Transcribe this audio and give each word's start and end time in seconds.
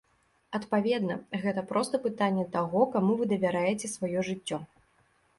Адпаведна, 0.59 1.17
гэта 1.43 1.63
проста 1.71 1.99
пытанне 2.05 2.45
таго, 2.55 2.81
каму 2.95 3.17
вы 3.19 3.27
давяраеце 3.33 3.91
сваё 3.91 4.19
жыццё. 4.31 4.57